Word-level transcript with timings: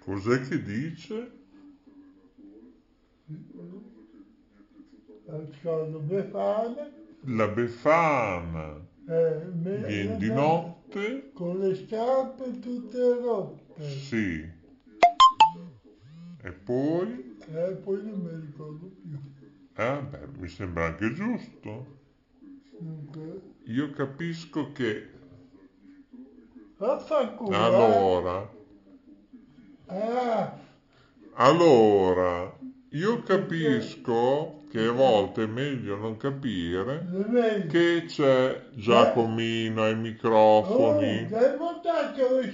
Cos'è 0.00 0.48
che 0.48 0.62
dice? 0.62 1.32
Sono 5.60 5.98
Befana, 5.98 6.90
La 7.24 7.48
Befana 7.48 8.80
eh, 9.06 9.46
viene 9.50 10.16
di 10.16 10.28
notte? 10.28 11.32
con 11.34 11.58
le 11.58 11.74
scarpe 11.74 12.58
tutte 12.60 13.18
rotte. 13.20 13.88
Sì. 13.90 14.60
E 16.44 16.50
poi? 16.52 17.08
E 17.48 17.74
poi 17.84 18.02
non 18.04 18.20
mi 18.20 18.46
ricordo 18.46 18.86
più. 19.00 19.18
Eh, 19.76 20.00
beh, 20.10 20.26
mi 20.38 20.48
sembra 20.48 20.86
anche 20.86 21.12
giusto. 21.12 21.86
Dunque, 22.80 23.40
Io 23.64 23.90
capisco 23.90 24.70
che 24.72 25.10
vaffanculo. 26.78 27.56
allora, 27.56 28.48
eh. 29.88 29.94
Ah, 29.94 30.54
allora, 31.34 32.50
io 32.90 33.22
capisco 33.22 34.64
che 34.70 34.86
a 34.86 34.92
volte 34.92 35.42
è 35.44 35.46
meglio 35.46 35.96
non 35.96 36.16
capire 36.16 37.66
che 37.68 38.04
c'è 38.06 38.68
Giacomino 38.74 39.82
ai 39.82 39.94
Oh, 39.94 39.96
microfoni. 39.96 41.26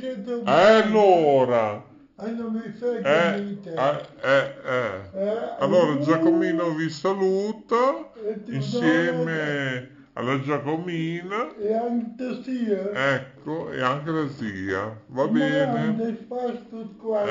sento 0.00 0.44
E 0.44 0.50
allora, 0.50 1.84
Non 2.20 2.52
mi 2.52 2.72
frega 2.72 3.36
eh, 3.36 3.58
eh, 3.64 4.06
eh, 4.22 4.54
eh. 4.64 5.10
Eh, 5.14 5.38
Allora 5.60 5.98
Giacomino 6.00 6.70
vi 6.74 6.90
saluta 6.90 8.10
insieme 8.46 9.90
alla 10.14 10.40
Giacomina, 10.40 11.54
E 11.56 11.74
anche 11.74 12.42
sia. 12.42 13.14
ecco, 13.14 13.70
e 13.70 13.80
anche 13.80 14.10
la 14.10 14.28
zia. 14.30 15.00
Va 15.06 15.28
bene? 15.28 16.16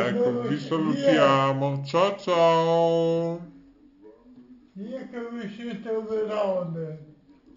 Ecco, 0.07 0.41
vi 0.47 0.57
salutiamo. 0.57 1.83
Ciao 1.83 2.15
ciao. 2.17 3.41
Io 4.75 4.97
che 5.09 5.27
vi 5.33 5.53
siete 5.53 6.01
Verona. 6.07 6.97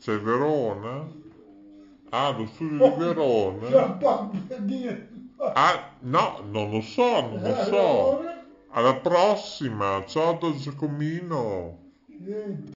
C'è 0.00 0.19
Verona? 0.19 1.06
Ah, 2.09 2.31
lo 2.37 2.47
studio 2.47 2.89
di 2.89 2.94
Verona? 2.98 3.69
Non 3.69 3.98
posso 3.98 4.56
dire. 4.62 5.09
Ah, 5.55 5.90
no, 6.01 6.41
non 6.51 6.70
lo 6.70 6.81
so, 6.81 7.20
non 7.20 7.43
lo 7.43 7.55
so. 7.65 8.19
Allora, 8.19 8.45
Alla 8.73 8.95
prossima. 8.97 10.05
Ciao 10.06 10.39
da 10.39 10.53
Giacomino. 10.55 11.79
niente. 12.06 12.73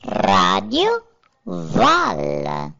Radio 0.00 1.04
Val. 1.44 2.77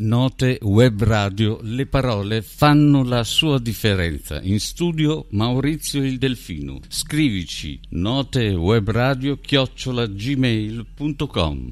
Note 0.00 0.60
web 0.62 1.02
radio, 1.02 1.58
le 1.62 1.86
parole 1.86 2.40
fanno 2.42 3.02
la 3.02 3.24
sua 3.24 3.58
differenza. 3.58 4.40
In 4.40 4.60
studio 4.60 5.26
Maurizio 5.30 6.04
il 6.04 6.18
Delfino. 6.18 6.78
Scrivici 6.86 7.80
note 7.90 8.50
web 8.50 8.88
radio 8.90 9.38
chiocciola 9.40 10.06
gmail.com. 10.06 11.70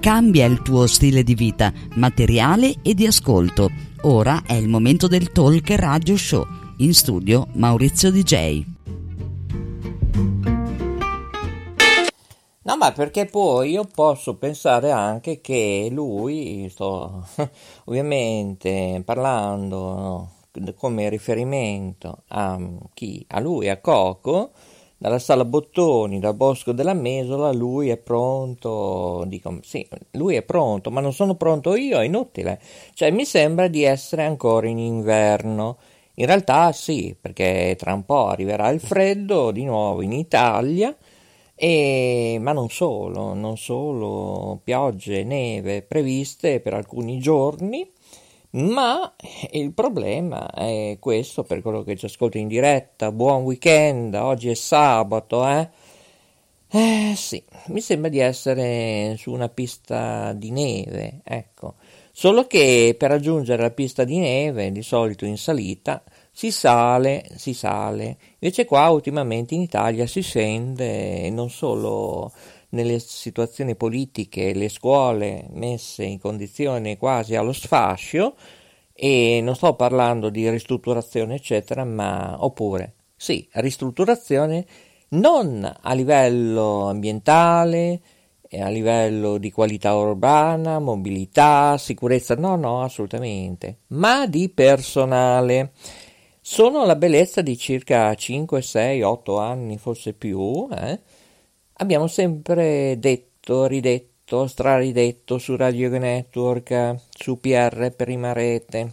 Cambia 0.00 0.46
il 0.46 0.62
tuo 0.62 0.88
stile 0.88 1.22
di 1.22 1.34
vita, 1.36 1.72
materiale 1.94 2.74
e 2.82 2.94
di 2.94 3.06
ascolto. 3.06 3.70
Ora 4.02 4.42
è 4.44 4.54
il 4.54 4.68
momento 4.68 5.06
del 5.06 5.30
Talk 5.30 5.70
Radio 5.70 6.16
Show. 6.16 6.44
In 6.78 6.92
studio 6.92 7.46
Maurizio 7.52 8.10
DJ. 8.10 8.73
No, 12.66 12.76
ma 12.78 12.92
perché 12.92 13.26
poi 13.26 13.72
io 13.72 13.84
posso 13.84 14.36
pensare 14.36 14.90
anche 14.90 15.40
che 15.42 15.88
lui, 15.90 16.66
sto 16.70 17.26
ovviamente 17.84 19.02
parlando 19.04 20.30
come 20.76 21.08
riferimento 21.10 22.22
a 22.28 22.58
chi? 22.94 23.22
A 23.30 23.40
lui, 23.40 23.68
a 23.68 23.78
Coco, 23.80 24.52
dalla 24.96 25.18
sala 25.18 25.44
Bottoni, 25.44 26.20
dal 26.20 26.34
bosco 26.36 26.72
della 26.72 26.94
Mesola, 26.94 27.52
lui 27.52 27.90
è 27.90 27.98
pronto, 27.98 29.24
dico, 29.26 29.58
sì, 29.62 29.86
lui 30.12 30.36
è 30.36 30.42
pronto, 30.42 30.90
ma 30.90 31.00
non 31.02 31.12
sono 31.12 31.34
pronto 31.34 31.74
io, 31.76 32.00
è 32.00 32.04
inutile. 32.06 32.60
Cioè, 32.94 33.10
mi 33.10 33.26
sembra 33.26 33.68
di 33.68 33.82
essere 33.84 34.24
ancora 34.24 34.68
in 34.68 34.78
inverno. 34.78 35.76
In 36.14 36.26
realtà 36.26 36.72
sì, 36.72 37.14
perché 37.20 37.74
tra 37.78 37.92
un 37.92 38.04
po' 38.04 38.28
arriverà 38.28 38.68
il 38.70 38.80
freddo 38.80 39.50
di 39.50 39.64
nuovo 39.64 40.00
in 40.02 40.12
Italia. 40.12 40.94
E, 41.56 42.36
ma 42.40 42.52
non 42.52 42.68
solo, 42.68 43.32
non 43.32 43.56
solo 43.56 44.60
piogge 44.64 45.20
e 45.20 45.24
neve 45.24 45.82
previste 45.82 46.58
per 46.60 46.74
alcuni 46.74 47.18
giorni, 47.18 47.88
ma 48.50 49.14
il 49.52 49.72
problema 49.72 50.50
è 50.50 50.96
questo 50.98 51.44
per 51.44 51.62
quello 51.62 51.82
che 51.82 51.96
ci 51.96 52.06
ascolta 52.06 52.38
in 52.38 52.48
diretta. 52.48 53.12
Buon 53.12 53.42
weekend, 53.42 54.14
oggi 54.14 54.48
è 54.50 54.54
sabato, 54.54 55.46
eh? 55.48 55.68
Eh 56.68 57.14
sì, 57.14 57.42
mi 57.68 57.80
sembra 57.80 58.10
di 58.10 58.18
essere 58.18 59.14
su 59.16 59.30
una 59.30 59.48
pista 59.48 60.32
di 60.32 60.50
neve, 60.50 61.20
ecco. 61.22 61.74
Solo 62.10 62.48
che 62.48 62.96
per 62.98 63.10
raggiungere 63.10 63.62
la 63.62 63.70
pista 63.70 64.02
di 64.02 64.18
neve, 64.18 64.72
di 64.72 64.82
solito 64.82 65.24
in 65.24 65.36
salita, 65.36 66.02
si 66.36 66.50
sale, 66.50 67.24
si 67.36 67.54
sale. 67.54 68.18
Invece 68.40 68.64
qua 68.64 68.88
ultimamente 68.90 69.54
in 69.54 69.60
Italia 69.60 70.04
si 70.04 70.20
sente 70.20 71.30
non 71.30 71.48
solo 71.48 72.32
nelle 72.70 72.98
situazioni 72.98 73.76
politiche, 73.76 74.52
le 74.52 74.68
scuole 74.68 75.46
messe 75.52 76.02
in 76.02 76.18
condizione 76.18 76.98
quasi 76.98 77.36
allo 77.36 77.52
sfascio, 77.52 78.34
e 78.92 79.40
non 79.42 79.54
sto 79.54 79.74
parlando 79.74 80.28
di 80.28 80.50
ristrutturazione 80.50 81.36
eccetera, 81.36 81.84
ma 81.84 82.36
oppure 82.44 82.94
sì, 83.14 83.48
ristrutturazione 83.52 84.66
non 85.10 85.72
a 85.82 85.92
livello 85.94 86.88
ambientale, 86.88 88.00
a 88.58 88.68
livello 88.68 89.38
di 89.38 89.52
qualità 89.52 89.94
urbana, 89.94 90.80
mobilità, 90.80 91.78
sicurezza, 91.78 92.34
no, 92.34 92.56
no, 92.56 92.82
assolutamente, 92.82 93.82
ma 93.88 94.26
di 94.26 94.48
personale. 94.48 95.70
Sono 96.46 96.84
la 96.84 96.94
bellezza 96.94 97.40
di 97.40 97.56
circa 97.56 98.14
5, 98.14 98.60
6, 98.60 99.00
8 99.00 99.38
anni, 99.38 99.78
forse 99.78 100.12
più, 100.12 100.68
eh? 100.70 101.00
abbiamo 101.78 102.06
sempre 102.06 102.98
detto, 102.98 103.64
ridetto, 103.64 104.46
straridetto 104.46 105.38
su 105.38 105.56
Radio 105.56 105.88
Network, 105.88 106.96
su 107.08 107.40
PR 107.40 107.94
Prima 107.96 108.34
Rete, 108.34 108.92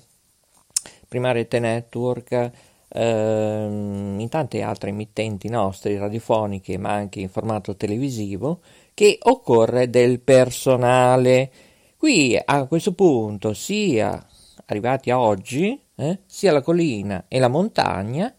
Prima 1.09 1.33
Rete 1.33 1.59
Network, 1.59 2.51
ehm, 2.87 4.17
in 4.17 4.29
tante 4.29 4.61
altre 4.61 4.91
emittenti 4.91 5.49
nostre 5.49 5.97
radiofoniche, 5.99 6.77
ma 6.77 6.93
anche 6.93 7.19
in 7.19 7.27
formato 7.27 7.75
televisivo, 7.75 8.61
che 8.93 9.17
occorre 9.23 9.89
del 9.89 10.21
personale. 10.21 11.51
Qui 11.97 12.39
a 12.43 12.65
questo 12.65 12.93
punto, 12.93 13.53
sia 13.53 14.25
arrivati 14.71 15.11
a 15.11 15.19
oggi, 15.19 15.79
eh, 15.95 16.19
sia 16.25 16.51
la 16.51 16.61
collina 16.61 17.25
e 17.27 17.39
la 17.39 17.49
montagna, 17.49 18.33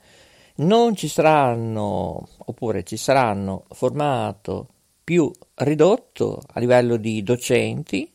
non 0.57 0.95
ci 0.97 1.09
saranno, 1.09 2.27
oppure 2.39 2.83
ci 2.83 2.97
saranno 2.97 3.65
formato 3.71 4.69
più 5.05 5.31
ridotto 5.57 6.41
a 6.53 6.61
livello 6.61 6.97
di 6.97 7.23
docenti 7.23 8.11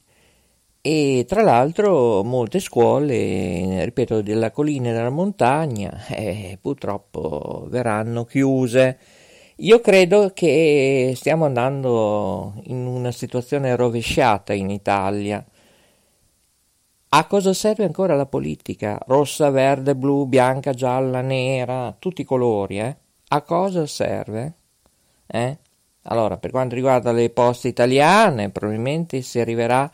e 0.81 1.25
tra 1.27 1.41
l'altro 1.41 2.23
molte 2.23 2.59
scuole, 2.59 3.83
ripeto, 3.83 4.21
della 4.21 4.51
collina 4.51 4.89
e 4.89 4.93
della 4.93 5.09
montagna 5.09 6.05
eh, 6.07 6.57
purtroppo 6.61 7.67
verranno 7.69 8.25
chiuse. 8.25 8.97
Io 9.57 9.81
credo 9.81 10.31
che 10.33 11.13
stiamo 11.15 11.45
andando 11.45 12.53
in 12.65 12.85
una 12.85 13.11
situazione 13.11 13.75
rovesciata 13.75 14.53
in 14.53 14.69
Italia. 14.69 15.43
A 17.17 17.25
cosa 17.25 17.51
serve 17.51 17.83
ancora 17.83 18.15
la 18.15 18.27
politica? 18.27 18.99
Rossa, 19.07 19.49
verde, 19.49 19.95
blu, 19.95 20.27
bianca, 20.27 20.71
gialla, 20.71 21.21
nera, 21.21 21.95
tutti 21.97 22.21
i 22.21 22.23
colori, 22.23 22.79
eh? 22.79 22.95
A 23.29 23.41
cosa 23.41 23.87
serve? 23.87 24.53
Eh? 25.25 25.57
Allora, 26.03 26.37
per 26.37 26.51
quanto 26.51 26.75
riguarda 26.75 27.11
le 27.11 27.31
poste 27.31 27.69
italiane, 27.69 28.51
probabilmente 28.51 29.23
si 29.23 29.39
arriverà 29.39 29.89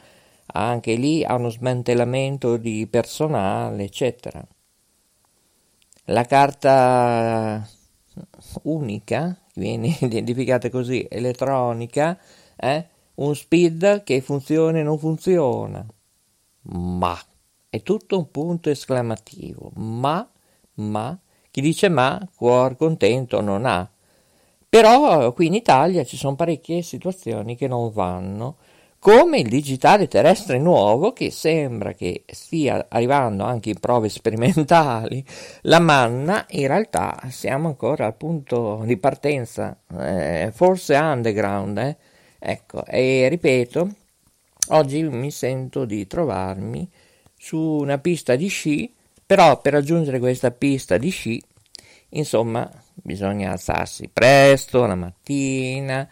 anche 0.47 0.95
lì 0.95 1.23
a 1.23 1.35
uno 1.35 1.47
smantellamento 1.47 2.57
di 2.57 2.87
personale, 2.87 3.83
eccetera. 3.83 4.45
La 6.07 6.25
carta 6.25 7.65
unica, 8.63 9.39
viene 9.53 9.95
identificata 10.01 10.69
così, 10.69 11.07
elettronica, 11.09 12.19
eh? 12.57 12.85
un 13.15 13.33
speed 13.33 14.03
che 14.03 14.19
funziona 14.19 14.79
e 14.79 14.83
non 14.83 14.99
funziona. 14.99 15.87
Ma 16.63 17.19
è 17.69 17.81
tutto 17.81 18.18
un 18.18 18.30
punto 18.30 18.69
esclamativo. 18.69 19.71
Ma, 19.75 20.27
ma, 20.75 21.18
chi 21.50 21.62
dice 21.62 21.89
ma, 21.89 22.27
cuor 22.36 22.75
contento 22.75 23.42
non 23.42 23.65
ha. 23.65 23.89
Però 24.69 25.31
qui 25.33 25.48
in 25.48 25.54
Italia 25.54 26.04
ci 26.04 26.18
sono 26.18 26.36
parecchie 26.36 26.81
situazioni 26.81 27.56
che 27.56 27.68
non 27.68 27.92
vanno, 27.92 28.57
come 28.98 29.39
il 29.39 29.50
digitale 29.50 30.07
terrestre 30.07 30.57
nuovo 30.57 31.13
che 31.13 31.30
sembra 31.30 31.94
che 31.94 32.24
stia 32.25 32.86
arrivando 32.89 33.44
anche 33.44 33.69
in 33.69 33.80
prove 33.80 34.07
sperimentali. 34.10 35.24
La 35.63 35.80
manna, 35.80 36.45
in 36.51 36.68
realtà 36.68 37.19
siamo 37.30 37.68
ancora 37.68 38.06
al 38.06 38.15
punto 38.15 38.81
di 38.86 38.98
partenza, 38.98 39.77
eh, 40.00 40.51
forse 40.54 40.95
underground, 40.95 41.77
eh? 41.77 41.98
Ecco, 42.39 42.86
e 42.86 43.27
ripeto, 43.30 43.95
oggi 44.69 45.04
mi 45.04 45.31
sento 45.31 45.86
di 45.86 46.07
trovarmi 46.07 46.89
su 47.38 47.57
una 47.57 47.98
pista 47.98 48.36
di 48.36 48.48
sci, 48.48 48.92
però 49.25 49.60
per 49.60 49.74
raggiungere 49.74 50.19
questa 50.19 50.51
pista 50.51 50.98
di 50.98 51.10
sci, 51.10 51.42
insomma, 52.10 52.69
bisogna 52.95 53.51
alzarsi 53.51 54.10
presto 54.12 54.86
la 54.86 54.95
mattina 54.95 56.07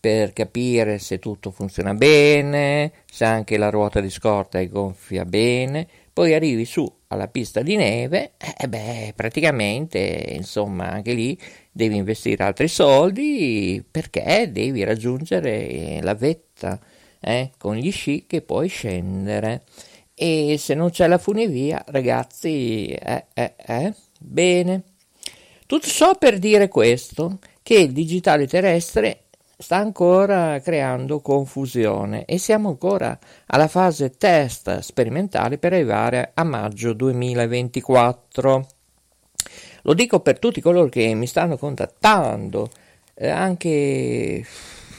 per 0.00 0.32
capire 0.32 0.98
se 0.98 1.18
tutto 1.18 1.50
funziona 1.50 1.92
bene, 1.92 2.92
se 3.04 3.26
anche 3.26 3.58
la 3.58 3.68
ruota 3.68 4.00
di 4.00 4.08
scorta 4.08 4.58
è 4.58 4.68
gonfia 4.68 5.26
bene, 5.26 5.86
poi 6.12 6.32
arrivi 6.32 6.64
su 6.64 6.90
alla 7.08 7.28
pista 7.28 7.60
di 7.60 7.76
neve, 7.76 8.32
e 8.38 8.54
eh 8.56 8.68
beh, 8.68 9.12
praticamente, 9.14 9.98
insomma, 10.30 10.90
anche 10.90 11.12
lì 11.12 11.38
devi 11.70 11.96
investire 11.96 12.44
altri 12.44 12.68
soldi 12.68 13.84
perché 13.88 14.48
devi 14.50 14.84
raggiungere 14.84 16.00
la 16.00 16.14
vetta 16.14 16.80
eh, 17.20 17.52
con 17.58 17.76
gli 17.76 17.90
sci 17.92 18.24
che 18.26 18.42
puoi 18.42 18.68
scendere. 18.68 19.64
E 20.14 20.56
se 20.58 20.74
non 20.74 20.90
c'è 20.90 21.06
la 21.06 21.18
funivia, 21.18 21.82
ragazzi, 21.88 22.88
eh, 22.88 23.26
eh, 23.32 23.54
eh, 23.56 23.94
bene. 24.18 24.82
Tutto 25.66 25.86
ciò 25.86 26.16
per 26.16 26.38
dire 26.38 26.68
questo, 26.68 27.38
che 27.62 27.74
il 27.74 27.92
digitale 27.92 28.46
terrestre 28.46 29.24
sta 29.56 29.76
ancora 29.76 30.58
creando 30.60 31.20
confusione 31.20 32.24
e 32.24 32.38
siamo 32.38 32.70
ancora 32.70 33.16
alla 33.46 33.68
fase 33.68 34.16
test 34.16 34.78
sperimentale 34.78 35.58
per 35.58 35.74
arrivare 35.74 36.32
a 36.34 36.44
maggio 36.44 36.92
2024. 36.92 38.66
Lo 39.82 39.94
dico 39.94 40.20
per 40.20 40.38
tutti 40.38 40.60
coloro 40.60 40.88
che 40.88 41.14
mi 41.14 41.26
stanno 41.26 41.56
contattando, 41.56 42.70
eh, 43.14 43.28
anche 43.28 44.44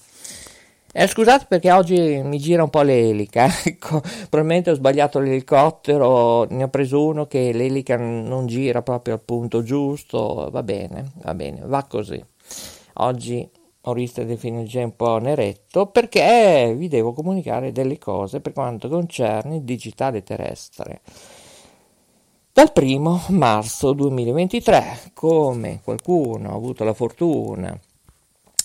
Eh, 0.92 1.08
scusate 1.08 1.46
perché 1.48 1.72
oggi 1.72 2.20
mi 2.22 2.38
gira 2.38 2.62
un 2.62 2.70
po' 2.70 2.82
l'elica, 2.82 3.48
ecco, 3.66 4.00
probabilmente 4.28 4.70
ho 4.70 4.74
sbagliato 4.74 5.18
l'elicottero, 5.18 6.44
ne 6.50 6.62
ho 6.62 6.68
preso 6.68 7.04
uno 7.04 7.26
che 7.26 7.50
l'elica 7.52 7.96
non 7.96 8.46
gira 8.46 8.82
proprio 8.82 9.14
al 9.14 9.22
punto 9.22 9.64
giusto, 9.64 10.50
va 10.52 10.62
bene, 10.62 11.10
va 11.14 11.34
bene, 11.34 11.62
va 11.64 11.82
così. 11.82 12.24
Oggi 12.94 13.48
ho 13.80 13.92
visto 13.92 14.22
definire 14.22 14.84
un 14.84 14.94
po' 14.94 15.18
neretto 15.18 15.86
perché 15.86 16.72
vi 16.76 16.86
devo 16.86 17.12
comunicare 17.12 17.72
delle 17.72 17.98
cose 17.98 18.40
per 18.40 18.52
quanto 18.52 18.88
concerne 18.88 19.56
il 19.56 19.62
digitale 19.62 20.22
terrestre. 20.22 21.00
Dal 22.52 22.72
primo 22.72 23.22
marzo 23.28 23.92
2023, 23.92 25.12
come 25.14 25.80
qualcuno 25.84 26.50
ha 26.50 26.54
avuto 26.54 26.82
la 26.82 26.92
fortuna 26.92 27.78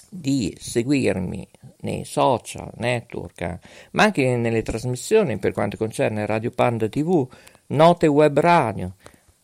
di 0.09 0.57
seguirmi 0.59 1.47
nei 1.81 2.03
social 2.03 2.71
network, 2.77 3.59
ma 3.91 4.03
anche 4.05 4.35
nelle 4.37 4.63
trasmissioni 4.63 5.37
per 5.37 5.53
quanto 5.53 5.77
concerne 5.77 6.25
Radio 6.25 6.49
Panda 6.49 6.89
TV, 6.89 7.27
Note 7.67 8.07
Web 8.07 8.39
Radio, 8.39 8.95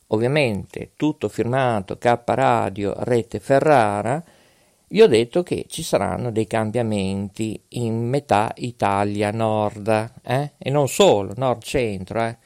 ovviamente 0.07 0.93
tutto 0.95 1.29
firmato 1.29 1.99
K 1.99 2.19
Radio 2.25 2.95
Rete 2.97 3.39
Ferrara, 3.39 4.21
vi 4.87 5.01
ho 5.03 5.07
detto 5.07 5.43
che 5.43 5.65
ci 5.69 5.83
saranno 5.83 6.31
dei 6.31 6.47
cambiamenti 6.47 7.61
in 7.69 8.09
metà 8.09 8.51
Italia 8.55 9.29
nord, 9.29 10.13
eh? 10.23 10.53
e 10.57 10.71
non 10.71 10.87
solo, 10.87 11.31
nord-centro, 11.35 12.23
eh? 12.23 12.37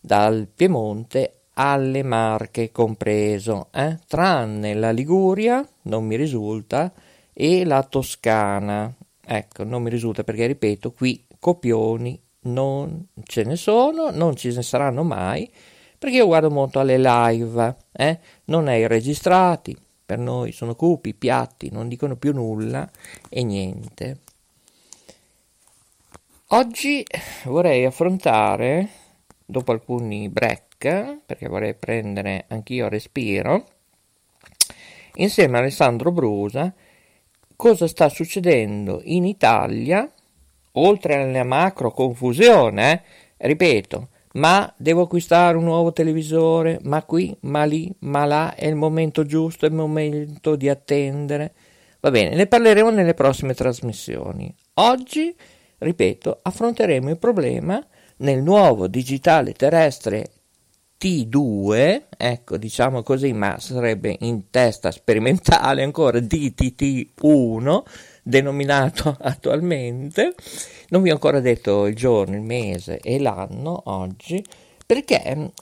Dal 0.00 0.48
Piemonte 0.54 1.42
alle 1.54 2.02
Marche 2.02 2.72
compreso, 2.72 3.68
eh? 3.72 3.98
tranne 4.06 4.74
la 4.74 4.90
Liguria, 4.90 5.66
non 5.82 6.04
mi 6.04 6.16
risulta, 6.16 6.92
e 7.32 7.64
la 7.64 7.82
Toscana. 7.82 8.92
Ecco, 9.22 9.64
non 9.64 9.82
mi 9.82 9.90
risulta 9.90 10.24
perché, 10.24 10.46
ripeto, 10.46 10.92
qui 10.92 11.26
copioni 11.38 12.20
non 12.42 13.08
ce 13.24 13.44
ne 13.44 13.56
sono, 13.56 14.10
non 14.10 14.36
ci 14.36 14.54
ne 14.54 14.62
saranno 14.62 15.02
mai, 15.02 15.50
perché 15.98 16.16
io 16.16 16.26
guardo 16.26 16.50
molto 16.50 16.80
alle 16.80 16.98
live, 16.98 17.76
eh? 17.92 18.18
non 18.46 18.68
ai 18.68 18.86
registrati, 18.86 19.76
per 20.06 20.18
noi 20.18 20.52
sono 20.52 20.74
cupi, 20.74 21.14
piatti, 21.14 21.70
non 21.70 21.88
dicono 21.88 22.16
più 22.16 22.32
nulla 22.32 22.88
e 23.28 23.42
niente. 23.42 24.18
Oggi 26.52 27.04
vorrei 27.44 27.84
affrontare, 27.84 28.88
dopo 29.50 29.72
alcuni 29.72 30.28
break, 30.28 31.18
perché 31.26 31.48
vorrei 31.48 31.74
prendere 31.74 32.44
anch'io 32.48 32.88
respiro, 32.88 33.64
insieme 35.14 35.56
a 35.56 35.60
Alessandro 35.60 36.12
Brusa, 36.12 36.72
cosa 37.56 37.86
sta 37.86 38.08
succedendo 38.08 39.00
in 39.04 39.26
Italia, 39.26 40.10
oltre 40.72 41.14
alla 41.16 41.44
macro 41.44 41.90
confusione, 41.90 43.02
eh, 43.36 43.46
ripeto, 43.46 44.08
ma 44.34 44.72
devo 44.76 45.02
acquistare 45.02 45.56
un 45.56 45.64
nuovo 45.64 45.92
televisore, 45.92 46.78
ma 46.84 47.02
qui, 47.02 47.36
ma 47.40 47.64
lì, 47.64 47.92
ma 48.00 48.24
là, 48.24 48.54
è 48.54 48.66
il 48.66 48.76
momento 48.76 49.24
giusto, 49.24 49.66
è 49.66 49.68
il 49.68 49.74
momento 49.74 50.54
di 50.54 50.68
attendere. 50.68 51.52
Va 52.00 52.10
bene, 52.10 52.34
ne 52.34 52.46
parleremo 52.46 52.90
nelle 52.90 53.14
prossime 53.14 53.54
trasmissioni. 53.54 54.54
Oggi, 54.74 55.34
ripeto, 55.78 56.38
affronteremo 56.42 57.10
il 57.10 57.18
problema 57.18 57.84
nel 58.20 58.42
nuovo 58.42 58.86
digitale 58.86 59.52
terrestre 59.52 60.30
T2, 61.00 62.02
ecco 62.16 62.58
diciamo 62.58 63.02
così, 63.02 63.32
ma 63.32 63.58
sarebbe 63.58 64.16
in 64.20 64.50
testa 64.50 64.90
sperimentale 64.90 65.82
ancora 65.82 66.18
DTT1, 66.18 67.82
denominato 68.22 69.16
attualmente. 69.20 70.34
Non 70.90 71.00
vi 71.00 71.08
ho 71.08 71.14
ancora 71.14 71.40
detto 71.40 71.86
il 71.86 71.96
giorno, 71.96 72.34
il 72.34 72.42
mese 72.42 72.98
e 72.98 73.18
l'anno 73.18 73.80
oggi, 73.86 74.44
perché 74.84 75.22
eh, 75.24 75.52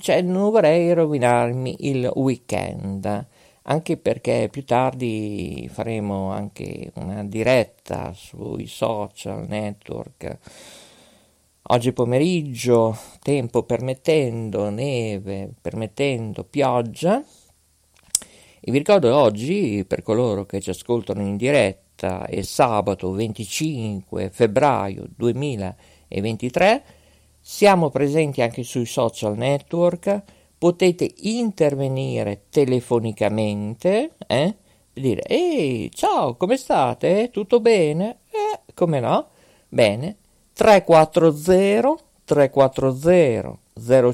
cioè, 0.00 0.22
non 0.22 0.50
vorrei 0.50 0.92
rovinarmi 0.92 1.88
il 1.88 2.08
weekend, 2.14 3.26
anche 3.62 3.96
perché 3.96 4.48
più 4.48 4.64
tardi 4.64 5.68
faremo 5.72 6.30
anche 6.30 6.92
una 6.94 7.24
diretta 7.24 8.12
sui 8.14 8.68
social 8.68 9.44
network 9.48 10.38
Oggi 11.62 11.92
pomeriggio, 11.92 12.96
tempo 13.20 13.62
permettendo, 13.62 14.70
neve 14.70 15.52
permettendo, 15.60 16.42
pioggia. 16.42 17.22
E 18.60 18.72
vi 18.72 18.78
ricordo 18.78 19.14
oggi, 19.14 19.84
per 19.86 20.02
coloro 20.02 20.46
che 20.46 20.60
ci 20.60 20.70
ascoltano 20.70 21.20
in 21.20 21.36
diretta, 21.36 22.26
è 22.26 22.40
sabato 22.42 23.12
25 23.12 24.30
febbraio 24.30 25.06
2023. 25.14 26.82
Siamo 27.40 27.90
presenti 27.90 28.40
anche 28.42 28.62
sui 28.64 28.86
social 28.86 29.36
network. 29.36 30.22
Potete 30.58 31.12
intervenire 31.18 32.46
telefonicamente, 32.48 34.14
eh? 34.26 34.56
dire, 34.92 35.22
ehi, 35.22 35.90
ciao, 35.92 36.36
come 36.36 36.56
state? 36.56 37.30
Tutto 37.30 37.60
bene? 37.60 38.20
Eh, 38.30 38.72
come 38.74 38.98
no? 38.98 39.28
Bene, 39.68 40.16
340 40.60 41.96
340 42.26 43.58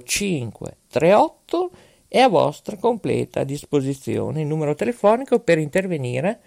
05 0.04 0.76
38 0.88 1.70
è 2.06 2.20
a 2.20 2.28
vostra 2.28 2.76
completa 2.76 3.42
disposizione 3.42 4.42
il 4.42 4.46
numero 4.46 4.76
telefonico 4.76 5.40
per 5.40 5.58
intervenire 5.58 6.38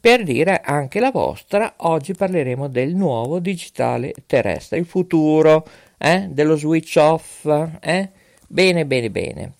per 0.00 0.24
dire 0.24 0.60
anche 0.64 0.98
la 0.98 1.12
vostra. 1.12 1.74
Oggi 1.78 2.12
parleremo 2.14 2.66
del 2.66 2.96
nuovo 2.96 3.38
digitale 3.38 4.14
terrestre, 4.26 4.78
il 4.78 4.84
futuro 4.84 5.64
eh, 5.96 6.26
dello 6.28 6.56
switch 6.56 6.96
off. 6.96 7.46
Eh? 7.80 8.10
Bene, 8.48 8.84
bene, 8.84 9.10
bene. 9.10 9.52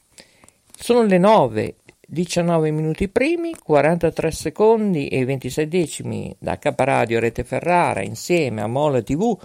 Sono 0.77 1.05
le 1.05 1.19
9, 1.19 1.77
19 2.01 2.73
minuti 2.73 3.09
primi, 3.09 3.55
43 3.55 4.31
secondi 4.33 5.07
e 5.07 5.25
26 5.25 5.69
decimi 5.69 6.35
da 6.41 6.59
Caparadio 6.59 7.21
Rete 7.21 7.45
Ferrara 7.45 8.03
insieme 8.03 8.63
a 8.63 8.67
Mola 8.67 9.01
TV 9.01 9.39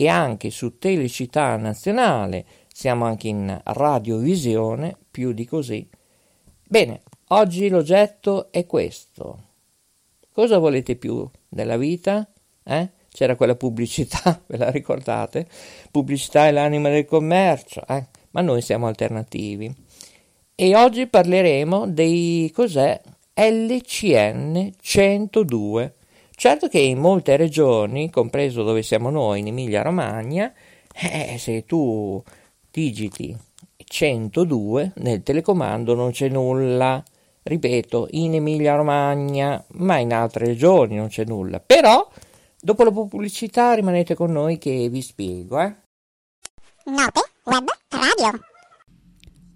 e 0.00 0.06
anche 0.06 0.50
su 0.50 0.78
Telecittà 0.78 1.56
Nazionale, 1.56 2.44
siamo 2.72 3.04
anche 3.04 3.26
in 3.26 3.60
radiovisione, 3.64 4.96
più 5.10 5.32
di 5.32 5.44
così. 5.44 5.88
Bene, 6.62 7.02
oggi 7.28 7.68
l'oggetto 7.68 8.52
è 8.52 8.64
questo. 8.64 9.46
Cosa 10.30 10.58
volete 10.58 10.94
più 10.94 11.28
della 11.48 11.76
vita? 11.76 12.30
Eh? 12.62 12.90
C'era 13.08 13.34
quella 13.34 13.56
pubblicità, 13.56 14.40
ve 14.46 14.56
la 14.56 14.70
ricordate? 14.70 15.48
Pubblicità 15.90 16.46
è 16.46 16.52
l'anima 16.52 16.90
del 16.90 17.04
commercio, 17.04 17.84
eh? 17.88 18.06
ma 18.30 18.40
noi 18.40 18.62
siamo 18.62 18.86
alternativi. 18.86 19.74
E 20.54 20.76
oggi 20.76 21.08
parleremo 21.08 21.88
dei 21.88 22.52
cos'è 22.54 23.00
LCN 23.34 24.74
102 24.80 25.94
Certo 26.38 26.68
che 26.68 26.78
in 26.78 27.00
molte 27.00 27.36
regioni, 27.36 28.10
compreso 28.10 28.62
dove 28.62 28.84
siamo 28.84 29.10
noi, 29.10 29.40
in 29.40 29.48
Emilia 29.48 29.82
Romagna, 29.82 30.52
eh, 30.94 31.34
se 31.36 31.64
tu 31.64 32.22
digiti 32.70 33.36
102 33.76 34.92
nel 34.98 35.24
telecomando 35.24 35.96
non 35.96 36.12
c'è 36.12 36.28
nulla. 36.28 37.02
Ripeto, 37.42 38.06
in 38.12 38.34
Emilia 38.34 38.76
Romagna, 38.76 39.64
ma 39.72 39.98
in 39.98 40.12
altre 40.12 40.46
regioni 40.46 40.94
non 40.94 41.08
c'è 41.08 41.24
nulla. 41.24 41.58
Però, 41.58 42.08
dopo 42.60 42.84
la 42.84 42.92
pubblicità, 42.92 43.74
rimanete 43.74 44.14
con 44.14 44.30
noi 44.30 44.58
che 44.58 44.88
vi 44.88 45.02
spiego. 45.02 45.58
Eh? 45.58 45.74
Note 46.84 47.30
Web 47.46 47.68
Radio. 47.88 48.40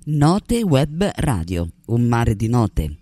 Note 0.07 0.62
Web 0.62 1.12
Radio, 1.15 1.69
un 1.87 2.03
mare 2.09 2.35
di 2.35 2.49
note 2.49 3.01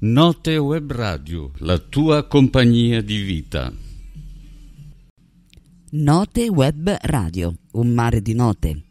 Note 0.00 0.56
Web 0.58 0.92
Radio, 0.92 1.50
la 1.56 1.76
tua 1.76 2.28
compagnia 2.28 3.02
di 3.02 3.20
vita. 3.20 3.72
Note 5.90 6.48
Web 6.48 6.96
Radio, 7.00 7.56
un 7.72 7.88
mare 7.94 8.22
di 8.22 8.32
note. 8.32 8.84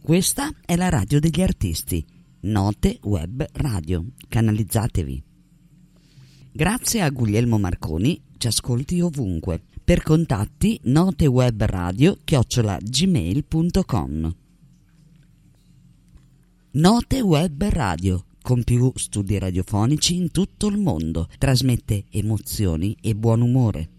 Questa 0.00 0.52
è 0.64 0.76
la 0.76 0.88
radio 0.88 1.18
degli 1.18 1.42
artisti. 1.42 2.06
Note 2.42 3.00
Web 3.02 3.46
Radio, 3.54 4.06
canalizzatevi. 4.28 5.24
Grazie 6.52 7.02
a 7.02 7.10
Guglielmo 7.10 7.58
Marconi, 7.58 8.22
ci 8.36 8.46
ascolti 8.46 9.00
ovunque. 9.00 9.60
Per 9.82 10.04
contatti 10.04 10.78
notewebradio 10.84 12.18
chiocciola 12.22 12.78
gmail.com 12.80 14.36
Note 16.70 17.20
Web 17.22 17.62
Radio 17.64 18.22
con 18.48 18.64
più 18.64 18.90
studi 18.94 19.38
radiofonici 19.38 20.16
in 20.16 20.30
tutto 20.30 20.68
il 20.68 20.78
mondo, 20.78 21.28
trasmette 21.36 22.06
emozioni 22.10 22.96
e 22.98 23.14
buon 23.14 23.42
umore. 23.42 23.90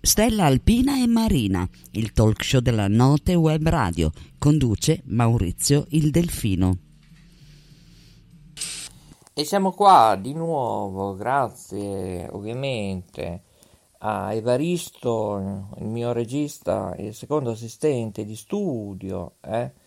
Stella 0.00 0.44
Alpina 0.44 1.02
e 1.02 1.08
Marina, 1.08 1.68
il 1.90 2.12
talk 2.12 2.44
show 2.44 2.60
della 2.60 2.86
Note 2.86 3.34
Web 3.34 3.68
Radio, 3.68 4.12
conduce 4.38 5.02
Maurizio 5.06 5.86
il 5.88 6.12
Delfino. 6.12 6.78
E 9.34 9.44
siamo 9.44 9.72
qua 9.72 10.16
di 10.16 10.32
nuovo, 10.32 11.16
grazie 11.16 12.28
ovviamente 12.30 13.42
a 13.98 14.32
Evaristo, 14.32 15.72
il 15.78 15.86
mio 15.86 16.12
regista 16.12 16.94
e 16.94 17.12
secondo 17.12 17.50
assistente 17.50 18.24
di 18.24 18.36
studio, 18.36 19.38
eh, 19.40 19.82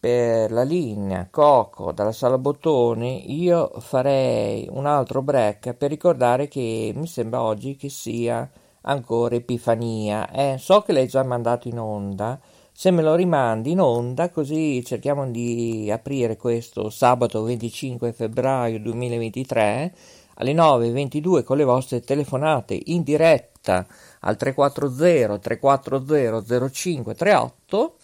per 0.00 0.50
la 0.50 0.62
linea 0.62 1.28
Coco 1.30 1.92
dalla 1.92 2.12
sala 2.12 2.38
Bottoni 2.38 3.38
io 3.42 3.70
farei 3.80 4.66
un 4.70 4.86
altro 4.86 5.20
break 5.20 5.74
per 5.74 5.90
ricordare 5.90 6.48
che 6.48 6.92
mi 6.96 7.06
sembra 7.06 7.42
oggi 7.42 7.76
che 7.76 7.90
sia 7.90 8.50
ancora 8.82 9.34
Epifania. 9.34 10.30
Eh, 10.30 10.56
so 10.58 10.80
che 10.80 10.92
l'hai 10.92 11.06
già 11.06 11.22
mandato 11.22 11.68
in 11.68 11.78
onda, 11.78 12.40
se 12.72 12.90
me 12.90 13.02
lo 13.02 13.14
rimandi 13.14 13.72
in 13.72 13.80
onda 13.80 14.30
così 14.30 14.82
cerchiamo 14.84 15.30
di 15.30 15.90
aprire 15.92 16.38
questo 16.38 16.88
sabato 16.88 17.42
25 17.42 18.12
febbraio 18.12 18.80
2023 18.80 19.94
alle 20.36 20.52
9.22 20.54 21.44
con 21.44 21.58
le 21.58 21.64
vostre 21.64 22.00
telefonate 22.00 22.80
in 22.86 23.02
diretta 23.02 23.86
al 24.20 24.36
340 24.36 25.38
340 25.38 26.70
0538. 26.70 27.94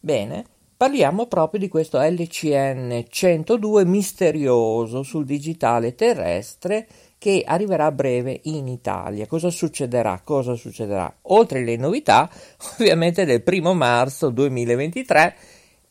Bene, 0.00 0.46
Parliamo 0.82 1.26
proprio 1.26 1.60
di 1.60 1.68
questo 1.68 2.00
LCN 2.00 3.04
102 3.08 3.84
misterioso 3.84 5.04
sul 5.04 5.24
digitale 5.24 5.94
terrestre 5.94 6.88
che 7.18 7.44
arriverà 7.46 7.84
a 7.84 7.92
breve 7.92 8.40
in 8.46 8.66
Italia. 8.66 9.28
Cosa 9.28 9.48
succederà? 9.48 10.22
Cosa 10.24 10.56
succederà? 10.56 11.18
Oltre 11.28 11.60
alle 11.60 11.76
novità, 11.76 12.28
ovviamente 12.80 13.24
del 13.24 13.42
primo 13.42 13.74
marzo 13.74 14.30
2023 14.30 15.36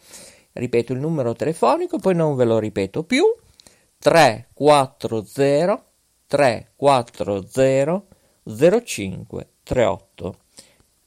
Ripeto 0.51 0.91
il 0.91 0.99
numero 0.99 1.33
telefonico, 1.33 1.97
poi 1.97 2.13
non 2.13 2.35
ve 2.35 2.43
lo 2.43 2.59
ripeto 2.59 3.05
più, 3.05 3.23
340 3.99 5.85
340 6.27 8.03
0538. 8.43 10.40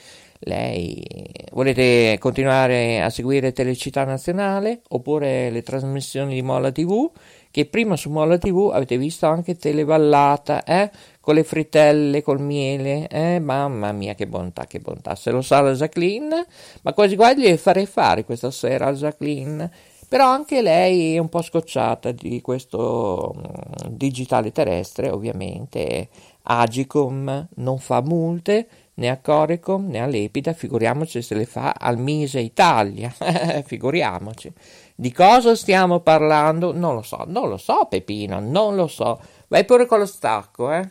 lei 0.44 1.04
volete 1.52 2.16
continuare 2.18 3.02
a 3.02 3.11
seguire 3.11 3.52
Telecittà 3.52 4.04
Nazionale 4.04 4.80
oppure 4.88 5.50
le 5.50 5.62
trasmissioni 5.62 6.34
di 6.34 6.42
Molla 6.42 6.72
TV? 6.72 7.11
Che 7.50 7.66
prima 7.66 7.96
su 7.96 8.08
Molla 8.08 8.38
TV 8.38 8.70
avete 8.72 8.96
visto 8.96 9.26
anche 9.26 9.56
Televallata, 9.56 10.64
eh? 10.64 10.90
Con 11.20 11.34
le 11.34 11.44
frittelle, 11.44 12.22
col 12.22 12.40
miele, 12.40 13.06
eh? 13.08 13.38
Mamma 13.40 13.92
mia, 13.92 14.14
che 14.14 14.26
bontà, 14.26 14.66
che 14.66 14.80
bontà. 14.80 15.14
Se 15.14 15.30
lo 15.30 15.42
sa 15.42 15.61
la 15.61 15.72
Jacqueline, 15.72 16.46
ma 16.80 16.94
quasi 16.94 17.14
quasi 17.14 17.42
le 17.42 17.58
farei 17.58 17.84
fare 17.84 18.25
questa 18.25 18.50
sera 18.50 18.87
a 18.87 18.92
Jacqueline. 18.94 19.70
Però 20.09 20.28
anche 20.28 20.62
lei 20.62 21.14
è 21.14 21.18
un 21.18 21.28
po' 21.28 21.42
scocciata 21.42 22.11
di 22.12 22.40
questo 22.40 23.35
mm, 23.37 23.88
digitale 23.90 24.50
terrestre, 24.50 25.11
ovviamente. 25.11 26.09
Agicom 26.44 27.48
non 27.57 27.78
fa 27.78 28.00
multe, 28.02 28.66
né 28.94 29.09
a 29.09 29.16
Corecom 29.16 29.88
né 29.88 30.00
a 30.00 30.07
Lepida, 30.07 30.52
figuriamoci 30.52 31.22
se 31.22 31.35
le 31.35 31.46
fa 31.46 31.72
al 31.72 31.98
Mise 31.98 32.40
Italia, 32.40 33.11
figuriamoci. 33.64 34.52
Di 34.94 35.12
cosa 35.12 35.55
stiamo 35.55 36.00
parlando? 36.00 36.72
Non 36.72 36.94
lo 36.94 37.02
so, 37.02 37.24
non 37.26 37.48
lo 37.48 37.57
so 37.57 37.87
Pepino, 37.88 38.40
non 38.40 38.76
lo 38.76 38.87
so. 38.87 39.20
Vai 39.48 39.64
pure 39.64 39.87
con 39.87 39.98
lo 39.98 40.07
stacco, 40.07 40.72
eh. 40.72 40.90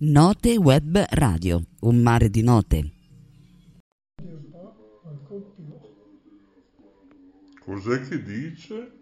Note 0.00 0.56
Web 0.56 1.06
Radio, 1.10 1.62
un 1.80 1.96
mare 1.96 2.30
di 2.30 2.42
note. 2.42 2.92
Cos'è 7.64 8.00
che 8.08 8.22
dice? 8.22 8.92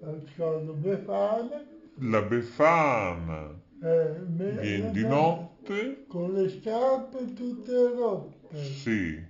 Ascolto 0.00 0.72
Befana. 0.72 1.81
La 1.98 2.22
Befana 2.22 3.60
Eh, 3.82 4.16
viene 4.26 4.90
di 4.92 5.02
notte? 5.02 6.04
Con 6.08 6.32
le 6.32 6.48
scarpe 6.48 7.32
tutte 7.34 7.72
rotte. 7.72 8.64
Sì. 8.64 9.20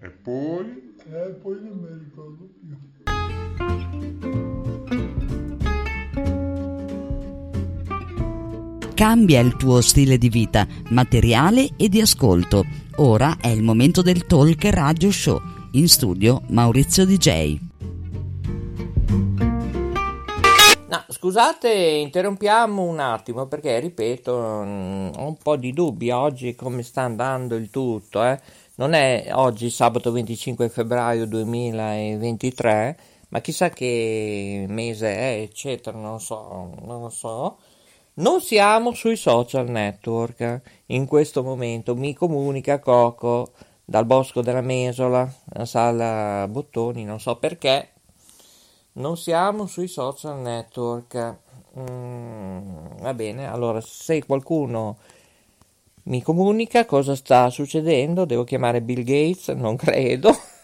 E 0.00 0.10
poi? 0.10 0.94
E 1.10 1.16
eh, 1.16 1.30
poi 1.30 1.60
non 1.62 1.78
mi 1.78 1.88
ricordo 2.04 2.48
più. 2.60 2.76
Cambia 8.94 9.40
il 9.40 9.56
tuo 9.56 9.80
stile 9.80 10.18
di 10.18 10.28
vita, 10.28 10.66
materiale 10.90 11.70
e 11.76 11.88
di 11.88 12.00
ascolto. 12.00 12.64
Ora 12.96 13.36
è 13.40 13.48
il 13.48 13.62
momento 13.62 14.02
del 14.02 14.26
Talk 14.26 14.64
Radio 14.64 15.10
Show. 15.10 15.40
In 15.72 15.88
studio 15.88 16.42
Maurizio 16.48 17.04
DJ. 17.04 17.75
No, 20.96 21.04
scusate, 21.08 21.70
interrompiamo 21.70 22.82
un 22.82 23.00
attimo 23.00 23.46
perché, 23.46 23.78
ripeto, 23.80 24.62
mm, 24.64 25.08
ho 25.18 25.26
un 25.26 25.36
po' 25.36 25.56
di 25.56 25.74
dubbi 25.74 26.10
oggi 26.10 26.54
come 26.54 26.82
sta 26.82 27.02
andando 27.02 27.54
il 27.54 27.68
tutto. 27.68 28.24
Eh. 28.24 28.40
Non 28.76 28.94
è 28.94 29.28
oggi 29.32 29.68
sabato 29.68 30.10
25 30.10 30.70
febbraio 30.70 31.26
2023, 31.26 32.98
ma 33.28 33.40
chissà 33.40 33.68
che 33.68 34.64
mese 34.68 35.14
è, 35.14 35.40
eccetera, 35.42 35.98
non 35.98 36.12
lo 36.12 36.18
so, 36.18 36.70
non 36.82 37.02
lo 37.02 37.10
so. 37.10 37.58
Non 38.14 38.40
siamo 38.40 38.94
sui 38.94 39.16
social 39.16 39.68
network 39.68 40.62
in 40.86 41.06
questo 41.06 41.42
momento, 41.42 41.94
mi 41.94 42.14
comunica 42.14 42.78
Coco 42.78 43.52
dal 43.84 44.06
Bosco 44.06 44.40
della 44.40 44.62
Mesola, 44.62 45.30
la 45.52 45.66
sala 45.66 46.48
Bottoni, 46.48 47.04
non 47.04 47.20
so 47.20 47.36
perché, 47.36 47.90
non 48.96 49.16
siamo 49.16 49.66
sui 49.66 49.88
social 49.88 50.38
network. 50.38 51.36
Mm, 51.78 52.98
va 53.00 53.14
bene, 53.14 53.46
allora 53.46 53.80
se 53.80 54.24
qualcuno 54.24 54.96
mi 56.04 56.22
comunica 56.22 56.84
cosa 56.84 57.16
sta 57.16 57.50
succedendo, 57.50 58.24
devo 58.24 58.44
chiamare 58.44 58.80
Bill 58.80 59.02
Gates, 59.02 59.48
non 59.48 59.76
credo. 59.76 60.34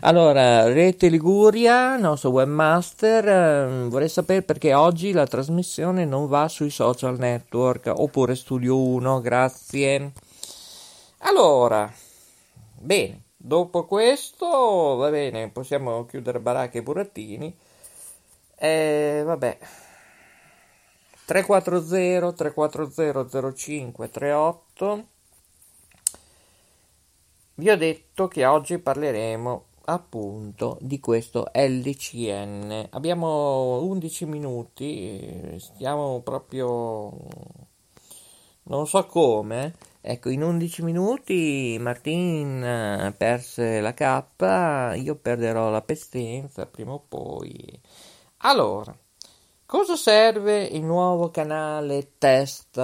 Allora, 0.00 0.64
Rete 0.64 1.08
Liguria, 1.08 1.96
nostro 1.96 2.30
webmaster, 2.30 3.28
eh, 3.28 3.88
vorrei 3.88 4.08
sapere 4.08 4.42
perché 4.42 4.74
oggi 4.74 5.12
la 5.12 5.28
trasmissione 5.28 6.04
non 6.04 6.26
va 6.26 6.48
sui 6.48 6.70
social 6.70 7.16
network 7.18 7.92
oppure 7.94 8.34
Studio 8.34 8.76
1, 8.76 9.20
grazie. 9.20 10.12
Allora, 11.18 11.88
bene, 12.80 13.22
dopo 13.36 13.84
questo, 13.84 14.96
va 14.96 15.08
bene, 15.10 15.50
possiamo 15.50 16.04
chiudere 16.04 16.40
baracche 16.40 16.78
e 16.78 16.82
burattini. 16.82 17.56
Eh, 18.62 19.22
vabbè. 19.24 19.58
340 21.24 22.32
340 22.32 23.52
05 23.54 24.10
38 24.10 25.06
vi 27.54 27.70
ho 27.70 27.76
detto 27.76 28.28
che 28.28 28.44
oggi 28.44 28.78
parleremo 28.78 29.64
appunto 29.86 30.76
di 30.80 31.00
questo 31.00 31.50
LCN. 31.54 32.88
Abbiamo 32.90 33.80
11 33.82 34.26
minuti, 34.26 35.56
stiamo 35.58 36.20
proprio 36.20 37.16
non 38.64 38.86
so 38.86 39.06
come. 39.06 39.74
Ecco, 40.02 40.28
in 40.28 40.42
11 40.42 40.82
minuti 40.82 41.78
Martin 41.80 43.14
perse 43.16 43.80
la 43.80 43.94
K, 43.94 44.96
io 45.02 45.14
perderò 45.16 45.70
la 45.70 45.82
pestenza 45.82 46.66
prima 46.66 46.92
o 46.92 47.02
poi. 47.06 47.80
Allora, 48.42 48.96
cosa 49.66 49.96
serve 49.96 50.62
il 50.62 50.82
nuovo 50.82 51.30
canale 51.30 52.12
test 52.16 52.78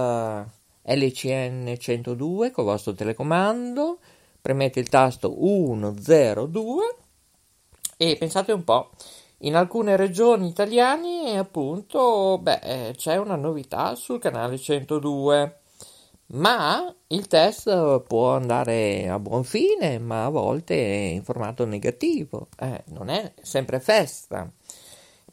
LCN 0.82 1.76
102 1.78 2.50
con 2.50 2.64
il 2.64 2.70
vostro 2.70 2.92
telecomando? 2.92 3.98
premete 4.38 4.80
il 4.80 4.90
tasto 4.90 5.34
102 5.34 6.96
e 7.96 8.16
pensate 8.18 8.52
un 8.52 8.64
po', 8.64 8.90
in 9.38 9.56
alcune 9.56 9.96
regioni 9.96 10.48
italiane 10.48 11.38
appunto 11.38 12.38
beh, 12.38 12.92
c'è 12.94 13.16
una 13.16 13.36
novità 13.36 13.94
sul 13.94 14.20
canale 14.20 14.58
102 14.58 15.60
ma 16.28 16.94
il 17.08 17.26
test 17.28 18.00
può 18.02 18.34
andare 18.34 19.08
a 19.08 19.18
buon 19.18 19.44
fine, 19.44 19.98
ma 20.00 20.24
a 20.24 20.28
volte 20.28 20.74
in 20.74 21.22
formato 21.22 21.64
negativo, 21.64 22.48
eh, 22.58 22.82
non 22.86 23.08
è 23.10 23.32
sempre 23.40 23.78
festa. 23.78 24.50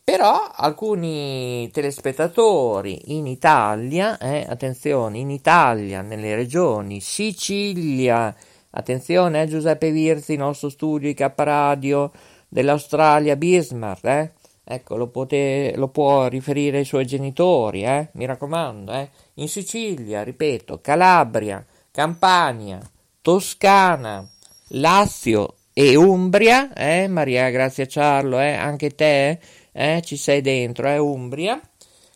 Però 0.05 0.51
alcuni 0.53 1.69
telespettatori 1.71 3.15
in 3.15 3.25
Italia, 3.25 4.17
eh, 4.17 4.45
attenzione, 4.45 5.19
in 5.19 5.29
Italia, 5.29 6.01
nelle 6.01 6.35
regioni 6.35 6.99
Sicilia, 6.99 8.35
attenzione 8.71 9.43
eh, 9.43 9.47
Giuseppe 9.47 9.91
Virzi, 9.91 10.35
nostro 10.35 10.67
studio 10.67 11.07
di 11.07 11.13
K 11.13 11.31
Radio, 11.37 12.11
dell'Australia 12.49 13.37
Bismarck, 13.37 14.03
eh, 14.03 14.31
ecco, 14.65 14.97
lo, 14.97 15.07
pote, 15.07 15.71
lo, 15.77 15.87
può 15.87 16.27
riferire 16.27 16.79
ai 16.79 16.85
suoi 16.85 17.05
genitori, 17.05 17.85
eh, 17.85 18.09
mi 18.15 18.25
raccomando, 18.25 18.91
eh, 18.91 19.09
in 19.35 19.47
Sicilia, 19.47 20.21
ripeto, 20.21 20.81
Calabria, 20.81 21.65
Campania, 21.91 22.81
Toscana, 23.21 24.29
Lazio 24.67 25.55
e 25.71 25.95
Umbria, 25.95 26.73
eh, 26.73 27.07
Maria 27.07 27.49
Grazia 27.51 27.85
Ciarlo, 27.87 28.37
anche 28.37 28.89
te, 28.89 29.39
eh, 29.73 30.01
ci 30.03 30.15
sei 30.15 30.39
dentro, 30.41 30.87
eh, 30.87 30.97
Umbria. 30.97 31.59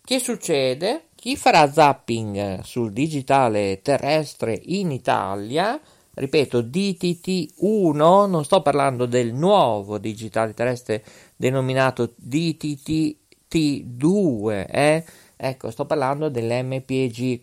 Che 0.01 0.19
succede? 0.19 1.07
Chi 1.15 1.35
farà 1.35 1.69
zapping 1.69 2.61
sul 2.61 2.93
digitale 2.93 3.81
terrestre 3.81 4.57
in 4.65 4.91
Italia, 4.91 5.77
ripeto, 6.13 6.61
DTT1, 6.61 8.29
non 8.29 8.45
sto 8.45 8.61
parlando 8.61 9.05
del 9.05 9.33
nuovo 9.33 9.97
digitale 9.97 10.53
terrestre 10.53 11.03
denominato 11.35 12.13
DTT2, 12.25 14.65
eh? 14.69 15.03
Ecco, 15.35 15.69
sto 15.69 15.85
parlando 15.85 16.29
dell'MPG 16.29 17.41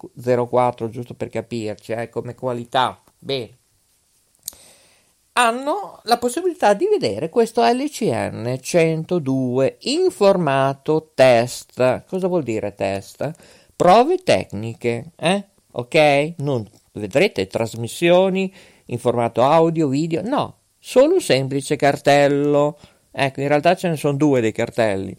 04, 0.49 0.89
giusto 0.89 1.13
per 1.15 1.29
capirci, 1.29 1.93
eh, 1.93 2.09
come 2.09 2.35
qualità. 2.35 3.03
Bene 3.19 3.59
hanno 5.37 5.99
la 6.05 6.17
possibilità 6.19 6.75
di 6.75 6.87
vedere 6.87 7.29
questo 7.29 7.65
LCN 7.65 8.57
102 8.61 9.79
in 9.81 10.09
formato 10.11 11.11
test. 11.15 12.05
Cosa 12.07 12.29
vuol 12.29 12.45
dire 12.45 12.73
test? 12.75 13.33
Prove 13.75 14.19
tecniche, 14.19 15.11
eh? 15.17 15.45
Ok? 15.73 16.35
Non 16.39 16.65
vedrete 16.93 17.49
trasmissioni 17.49 18.55
in 18.87 18.99
formato 18.99 19.43
audio, 19.43 19.89
video, 19.89 20.23
no, 20.23 20.59
solo 20.79 21.15
un 21.15 21.21
semplice 21.21 21.75
cartello. 21.75 22.79
Ecco, 23.11 23.41
in 23.41 23.49
realtà 23.49 23.75
ce 23.75 23.89
ne 23.89 23.97
sono 23.97 24.17
due 24.17 24.41
dei 24.41 24.53
cartelli. 24.53 25.17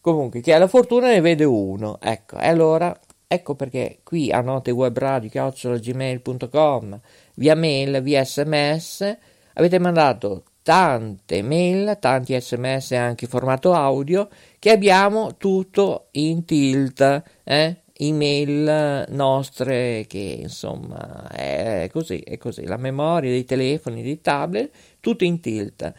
Comunque, 0.00 0.40
chi 0.40 0.52
ha 0.52 0.58
la 0.58 0.68
fortuna 0.68 1.08
ne 1.08 1.20
vede 1.20 1.42
uno. 1.42 1.98
Ecco, 2.00 2.38
e 2.38 2.46
allora, 2.46 2.96
ecco 3.26 3.56
perché 3.56 3.98
qui 4.04 4.30
a 4.30 4.40
notewebradio.gmail.com 4.40 7.00
via 7.34 7.56
mail, 7.56 8.00
via 8.02 8.24
sms 8.24 9.16
avete 9.58 9.78
mandato 9.78 10.44
tante 10.62 11.42
mail, 11.42 11.98
tanti 12.00 12.38
sms 12.38 12.92
anche 12.92 13.24
in 13.24 13.30
formato 13.30 13.72
audio 13.72 14.28
che 14.58 14.70
abbiamo 14.70 15.36
tutto 15.36 16.08
in 16.12 16.44
tilt, 16.44 17.22
eh? 17.44 17.76
email 18.00 19.06
nostre 19.08 20.04
che 20.06 20.38
insomma 20.42 21.28
è 21.30 21.88
così, 21.90 22.20
è 22.20 22.38
così, 22.38 22.64
la 22.66 22.76
memoria 22.76 23.30
dei 23.30 23.44
telefoni, 23.44 24.02
dei 24.02 24.20
tablet, 24.20 24.70
tutto 25.00 25.24
in 25.24 25.40
tilt. 25.40 25.92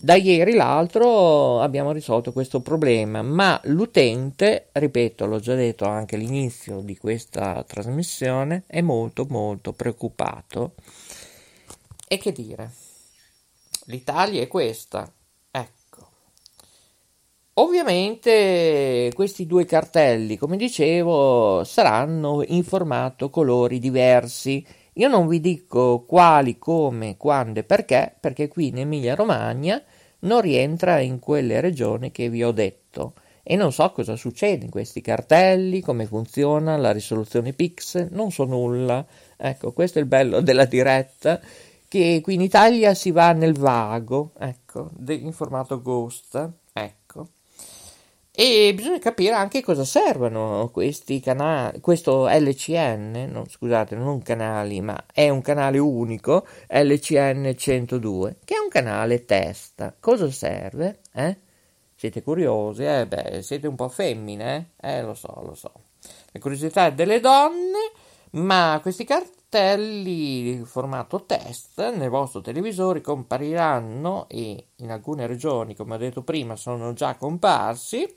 Da 0.00 0.14
ieri 0.14 0.52
l'altro 0.52 1.60
abbiamo 1.60 1.92
risolto 1.92 2.32
questo 2.32 2.60
problema, 2.60 3.22
ma 3.22 3.58
l'utente, 3.64 4.68
ripeto, 4.72 5.26
l'ho 5.26 5.40
già 5.40 5.54
detto 5.54 5.86
anche 5.86 6.16
all'inizio 6.16 6.80
di 6.80 6.96
questa 6.96 7.64
trasmissione, 7.66 8.64
è 8.66 8.80
molto 8.80 9.26
molto 9.28 9.72
preoccupato 9.72 10.74
e 12.08 12.16
che 12.18 12.32
dire? 12.32 12.70
L'Italia 13.84 14.42
è 14.42 14.48
questa. 14.48 15.10
Ecco. 15.50 16.08
Ovviamente 17.54 19.10
questi 19.14 19.46
due 19.46 19.64
cartelli, 19.64 20.36
come 20.36 20.56
dicevo, 20.56 21.64
saranno 21.64 22.42
in 22.46 22.64
formato 22.64 23.30
colori 23.30 23.78
diversi. 23.78 24.64
Io 24.94 25.08
non 25.08 25.28
vi 25.28 25.40
dico 25.40 26.04
quali, 26.06 26.58
come, 26.58 27.16
quando 27.16 27.60
e 27.60 27.64
perché, 27.64 28.16
perché 28.18 28.48
qui 28.48 28.68
in 28.68 28.78
Emilia 28.78 29.14
Romagna 29.14 29.82
non 30.20 30.40
rientra 30.40 30.98
in 30.98 31.18
quelle 31.18 31.60
regioni 31.60 32.10
che 32.10 32.28
vi 32.28 32.42
ho 32.42 32.50
detto 32.50 33.14
e 33.50 33.56
non 33.56 33.72
so 33.72 33.90
cosa 33.92 34.14
succede 34.14 34.66
in 34.66 34.70
questi 34.70 35.00
cartelli, 35.00 35.80
come 35.80 36.04
funziona 36.04 36.76
la 36.76 36.92
risoluzione 36.92 37.54
pixel, 37.54 38.08
non 38.10 38.30
so 38.30 38.44
nulla. 38.44 39.06
Ecco, 39.38 39.72
questo 39.72 39.98
è 39.98 40.02
il 40.02 40.06
bello 40.06 40.42
della 40.42 40.66
diretta 40.66 41.40
che 41.88 42.20
qui 42.22 42.34
in 42.34 42.42
Italia 42.42 42.94
si 42.94 43.10
va 43.10 43.32
nel 43.32 43.56
vago, 43.58 44.32
ecco, 44.38 44.90
in 45.08 45.32
formato 45.32 45.80
ghost, 45.80 46.50
ecco. 46.72 47.28
E 48.30 48.72
bisogna 48.72 49.00
capire 49.00 49.34
anche 49.34 49.62
cosa 49.64 49.84
servono 49.84 50.70
questi 50.72 51.18
canali, 51.18 51.80
questo 51.80 52.28
LCN, 52.28 53.28
no, 53.32 53.44
scusate, 53.48 53.96
non 53.96 54.22
canali, 54.22 54.80
ma 54.80 55.06
è 55.12 55.28
un 55.28 55.40
canale 55.42 55.78
unico, 55.78 56.46
LCN 56.68 57.54
102, 57.56 58.36
che 58.44 58.54
è 58.54 58.58
un 58.58 58.68
canale 58.68 59.24
test. 59.24 59.94
Cosa 59.98 60.30
serve? 60.30 61.00
Eh? 61.12 61.36
Siete 61.96 62.22
curiosi? 62.22 62.84
Eh 62.84 63.06
beh, 63.08 63.42
siete 63.42 63.66
un 63.66 63.74
po' 63.74 63.88
femmine, 63.88 64.74
eh? 64.80 64.98
Eh, 64.98 65.02
lo 65.02 65.14
so, 65.14 65.42
lo 65.44 65.54
so. 65.56 65.72
Le 66.30 66.38
curiosità 66.38 66.90
delle 66.90 67.18
donne, 67.18 67.90
ma 68.32 68.78
questi 68.80 69.02
cartoni 69.02 69.37
cartelli 69.48 70.62
formato 70.66 71.24
test 71.24 71.90
nel 71.94 72.10
vostro 72.10 72.42
televisore 72.42 73.00
compariranno 73.00 74.26
e 74.28 74.66
in 74.76 74.90
alcune 74.90 75.26
regioni, 75.26 75.74
come 75.74 75.94
ho 75.94 75.98
detto 75.98 76.22
prima, 76.22 76.54
sono 76.54 76.92
già 76.92 77.14
comparsi 77.14 78.14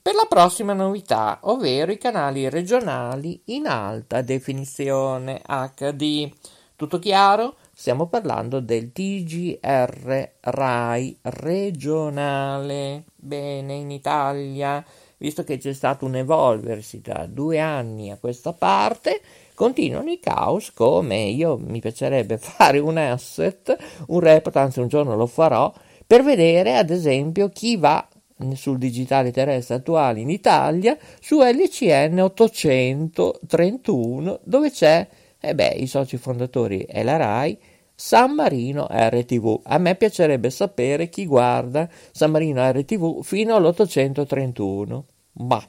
per 0.00 0.14
la 0.14 0.26
prossima 0.28 0.74
novità, 0.74 1.40
ovvero 1.42 1.90
i 1.90 1.98
canali 1.98 2.48
regionali 2.48 3.42
in 3.46 3.66
alta 3.66 4.22
definizione 4.22 5.42
HD. 5.44 6.32
Tutto 6.76 7.00
chiaro? 7.00 7.56
Stiamo 7.72 8.06
parlando 8.06 8.60
del 8.60 8.92
TGR 8.92 10.30
RAI 10.40 11.18
regionale. 11.22 13.04
Bene, 13.16 13.74
in 13.74 13.90
Italia, 13.90 14.84
visto 15.16 15.42
che 15.42 15.58
c'è 15.58 15.72
stato 15.72 16.04
un 16.04 16.14
evolversi 16.14 17.00
da 17.00 17.26
due 17.26 17.58
anni 17.58 18.12
a 18.12 18.16
questa 18.16 18.52
parte, 18.52 19.20
continuano 19.58 20.08
i 20.08 20.20
caos 20.20 20.72
come 20.72 21.24
io 21.24 21.58
mi 21.58 21.80
piacerebbe 21.80 22.38
fare 22.38 22.78
un 22.78 22.96
asset, 22.96 23.76
un 24.06 24.20
report, 24.20 24.56
anzi 24.56 24.78
un 24.78 24.86
giorno 24.86 25.16
lo 25.16 25.26
farò, 25.26 25.74
per 26.06 26.22
vedere 26.22 26.76
ad 26.76 26.90
esempio 26.90 27.48
chi 27.48 27.76
va 27.76 28.08
sul 28.54 28.78
digitale 28.78 29.32
terrestre 29.32 29.74
attuale 29.74 30.20
in 30.20 30.30
Italia 30.30 30.96
su 31.20 31.40
LCN 31.40 32.20
831 32.20 34.38
dove 34.44 34.70
c'è, 34.70 35.08
eh 35.40 35.54
beh, 35.56 35.74
i 35.76 35.88
soci 35.88 36.18
fondatori 36.18 36.82
è 36.82 37.02
la 37.02 37.16
RAI, 37.16 37.58
San 37.96 38.34
Marino 38.34 38.86
RTV. 38.88 39.62
A 39.64 39.78
me 39.78 39.96
piacerebbe 39.96 40.50
sapere 40.50 41.08
chi 41.08 41.26
guarda 41.26 41.88
San 42.12 42.30
Marino 42.30 42.64
RTV 42.70 43.24
fino 43.24 43.56
all'831. 43.56 45.02
Ma, 45.32 45.60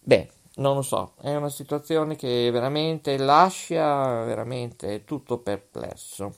beh, 0.00 0.28
non 0.56 0.76
lo 0.76 0.82
so, 0.82 1.14
è 1.20 1.34
una 1.34 1.48
situazione 1.48 2.16
che 2.16 2.50
veramente 2.50 3.16
lascia 3.16 4.22
veramente 4.24 5.04
tutto 5.04 5.38
perplesso. 5.38 6.34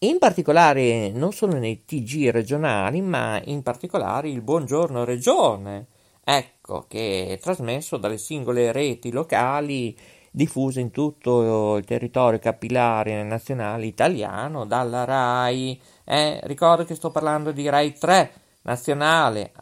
In 0.00 0.18
particolare, 0.18 1.10
non 1.10 1.32
solo 1.32 1.56
nei 1.58 1.84
TG 1.84 2.30
regionali, 2.30 3.00
ma 3.00 3.40
in 3.44 3.62
particolare 3.62 4.28
il 4.28 4.42
Buongiorno 4.42 5.04
Regione, 5.04 5.86
ecco, 6.22 6.84
che 6.86 7.28
è 7.28 7.38
trasmesso 7.38 7.96
dalle 7.96 8.18
singole 8.18 8.72
reti 8.72 9.10
locali 9.10 9.96
diffuse 10.36 10.80
in 10.80 10.90
tutto 10.90 11.76
il 11.76 11.84
territorio 11.86 12.38
capillare 12.38 13.22
nazionale 13.22 13.86
italiano, 13.86 14.66
dalla 14.66 15.04
RAI. 15.04 15.80
Eh, 16.04 16.40
ricordo 16.42 16.84
che 16.84 16.94
sto 16.94 17.10
parlando 17.10 17.52
di 17.52 17.66
RAI 17.66 17.94
3 17.94 18.32
nazionale, 18.62 19.52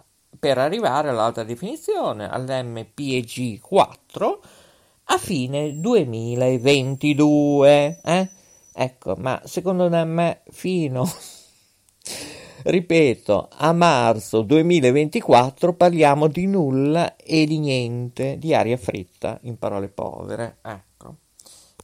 per 0.44 0.58
arrivare 0.58 1.08
all'alta 1.08 1.42
definizione, 1.42 2.28
all'MPEG 2.28 3.60
4, 3.60 4.40
a 5.04 5.16
fine 5.16 5.80
2022. 5.80 8.00
Eh? 8.04 8.28
Ecco, 8.74 9.14
ma 9.16 9.40
secondo 9.44 9.88
me 9.88 10.42
fino, 10.50 11.08
ripeto, 12.64 13.48
a 13.56 13.72
marzo 13.72 14.42
2024 14.42 15.72
parliamo 15.72 16.26
di 16.26 16.46
nulla 16.46 17.16
e 17.16 17.46
di 17.46 17.58
niente, 17.58 18.36
di 18.38 18.52
aria 18.52 18.76
fritta, 18.76 19.38
in 19.44 19.56
parole 19.56 19.88
povere. 19.88 20.58
Ecco. 20.60 21.14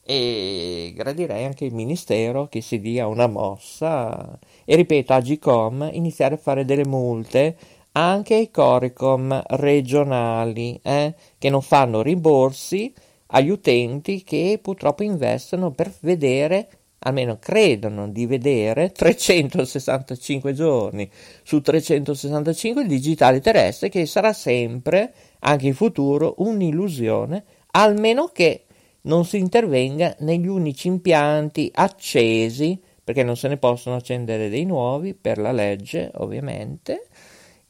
e 0.03 0.93
gradirei 0.95 1.45
anche 1.45 1.65
il 1.65 1.73
Ministero 1.73 2.47
che 2.47 2.61
si 2.61 2.79
dia 2.79 3.07
una 3.07 3.25
mossa 3.25 4.37
e 4.65 4.75
ripeto, 4.75 5.13
Agicom 5.13 5.89
iniziare 5.93 6.35
a 6.35 6.37
fare 6.37 6.63
delle 6.63 6.85
multe 6.85 7.57
anche 7.93 8.35
ai 8.35 8.51
Coricom 8.51 9.41
regionali 9.47 10.79
eh, 10.81 11.13
che 11.37 11.49
non 11.49 11.61
fanno 11.61 12.01
rimborsi 12.01 12.93
agli 13.27 13.49
utenti 13.49 14.23
che 14.23 14.59
purtroppo 14.61 15.03
investono 15.03 15.71
per 15.71 15.91
vedere 16.01 16.69
almeno 17.03 17.37
credono 17.39 18.09
di 18.09 18.25
vedere 18.25 18.91
365 18.93 20.53
giorni. 20.53 21.09
Su 21.43 21.61
365 21.61 22.83
il 22.83 22.87
digitale 22.87 23.39
terrestre 23.41 23.89
che 23.89 24.05
sarà 24.05 24.33
sempre 24.33 25.13
anche 25.39 25.67
in 25.67 25.73
futuro 25.73 26.35
un'illusione 26.37 27.43
almeno 27.71 28.27
che 28.27 28.65
non 29.03 29.25
si 29.25 29.37
intervenga 29.37 30.15
negli 30.19 30.47
unici 30.47 30.87
impianti 30.87 31.71
accesi 31.73 32.79
perché 33.03 33.23
non 33.23 33.35
se 33.35 33.47
ne 33.47 33.57
possono 33.57 33.95
accendere 33.95 34.49
dei 34.49 34.65
nuovi 34.65 35.15
per 35.15 35.39
la 35.39 35.51
legge 35.51 36.11
ovviamente 36.15 37.07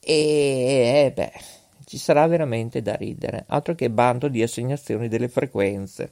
e 0.04 1.06
eh, 1.06 1.12
beh 1.14 1.32
ci 1.86 1.98
sarà 1.98 2.26
veramente 2.28 2.82
da 2.82 2.96
ridere 2.96 3.46
altro 3.48 3.76
che 3.76 3.90
bando 3.90 4.28
di 4.28 4.42
assegnazioni 4.42 5.08
delle 5.08 5.30
frequenze 5.30 6.12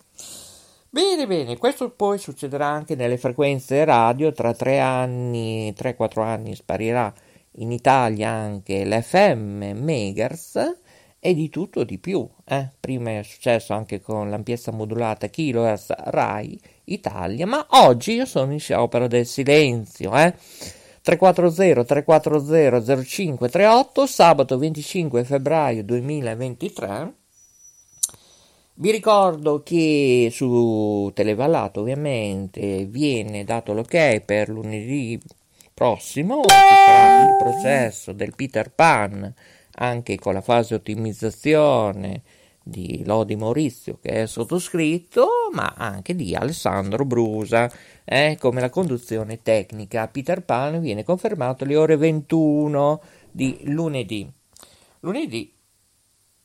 Bene, 0.91 1.27
bene, 1.27 1.55
questo 1.57 1.91
poi 1.91 2.17
succederà 2.17 2.65
anche 2.65 2.95
nelle 2.95 3.19
frequenze 3.19 3.85
radio, 3.85 4.31
tra 4.31 4.55
3 4.55 4.79
anni, 4.79 5.71
3-4 5.77 6.21
anni 6.23 6.55
sparirà 6.55 7.13
in 7.57 7.71
Italia 7.71 8.29
anche 8.31 8.83
l'FM 8.85 9.73
Megahertz 9.75 10.77
e 11.19 11.33
di 11.35 11.49
tutto 11.49 11.83
di 11.83 11.99
più. 11.99 12.27
Eh? 12.43 12.69
Prima 12.79 13.19
è 13.19 13.23
successo 13.23 13.73
anche 13.73 14.01
con 14.01 14.31
l'ampiezza 14.31 14.71
modulata 14.71 15.27
kilohertz 15.27 15.93
RAI 15.95 16.59
Italia, 16.85 17.45
ma 17.45 17.65
oggi 17.69 18.13
io 18.13 18.25
sono 18.25 18.51
in 18.51 18.59
sciopero 18.59 19.07
del 19.07 19.27
silenzio. 19.27 20.15
Eh? 20.17 20.33
340 21.17 21.83
340 21.85 23.03
0538 23.03 24.05
sabato 24.05 24.57
25 24.59 25.23
febbraio 25.23 25.83
2023 25.83 27.13
vi 28.75 28.91
ricordo 28.91 29.63
che 29.63 30.29
su 30.31 31.09
Televallato 31.13 31.81
ovviamente 31.81 32.85
viene 32.85 33.43
dato 33.43 33.73
l'ok 33.73 34.21
per 34.21 34.49
lunedì 34.49 35.19
prossimo, 35.73 36.43
ci 36.43 36.55
sarà 36.55 37.23
il 37.23 37.35
processo 37.37 38.13
del 38.13 38.35
Peter 38.35 38.71
Pan 38.71 39.33
anche 39.75 40.17
con 40.17 40.33
la 40.33 40.41
fase 40.41 40.75
ottimizzazione 40.75 42.21
di 42.69 43.03
Lodi 43.05 43.35
Maurizio 43.35 43.97
che 44.01 44.23
è 44.23 44.25
sottoscritto, 44.25 45.27
ma 45.51 45.73
anche 45.75 46.15
di 46.15 46.35
Alessandro 46.35 47.05
Brusa, 47.05 47.71
eh, 48.05 48.37
come 48.39 48.61
la 48.61 48.69
conduzione 48.69 49.41
tecnica. 49.41 50.07
Peter 50.07 50.43
Pan 50.43 50.79
viene 50.79 51.03
confermato 51.03 51.63
alle 51.63 51.75
ore 51.75 51.97
21 51.97 53.01
di 53.31 53.59
lunedì. 53.63 54.31
Lunedì 55.01 55.53